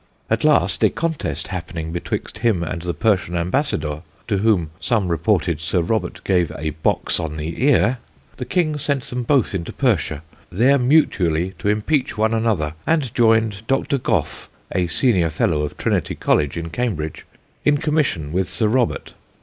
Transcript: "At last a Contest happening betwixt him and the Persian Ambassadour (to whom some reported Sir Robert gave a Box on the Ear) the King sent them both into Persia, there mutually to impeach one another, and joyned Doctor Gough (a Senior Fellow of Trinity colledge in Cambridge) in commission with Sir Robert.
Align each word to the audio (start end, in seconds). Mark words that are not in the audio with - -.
"At 0.31 0.43
last 0.43 0.83
a 0.83 0.89
Contest 0.89 1.49
happening 1.49 1.91
betwixt 1.91 2.39
him 2.39 2.63
and 2.63 2.81
the 2.81 2.93
Persian 2.95 3.35
Ambassadour 3.37 4.01
(to 4.27 4.37
whom 4.39 4.71
some 4.79 5.09
reported 5.09 5.61
Sir 5.61 5.79
Robert 5.83 6.21
gave 6.23 6.51
a 6.57 6.71
Box 6.71 7.19
on 7.19 7.37
the 7.37 7.63
Ear) 7.63 7.99
the 8.37 8.45
King 8.45 8.79
sent 8.79 9.03
them 9.03 9.21
both 9.21 9.53
into 9.53 9.71
Persia, 9.71 10.23
there 10.51 10.79
mutually 10.79 11.53
to 11.59 11.69
impeach 11.69 12.17
one 12.17 12.33
another, 12.33 12.73
and 12.87 13.13
joyned 13.13 13.61
Doctor 13.67 13.99
Gough 13.99 14.49
(a 14.71 14.87
Senior 14.87 15.29
Fellow 15.29 15.61
of 15.61 15.77
Trinity 15.77 16.15
colledge 16.15 16.57
in 16.57 16.71
Cambridge) 16.71 17.27
in 17.63 17.77
commission 17.77 18.31
with 18.33 18.49
Sir 18.49 18.67
Robert. 18.69 19.13